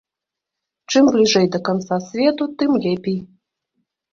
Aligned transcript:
Чым 0.93 1.03
бліжэй 1.15 1.45
да 1.55 1.59
канца 1.69 1.95
свету, 2.09 2.43
тым 2.63 2.71
лепей. 2.87 3.19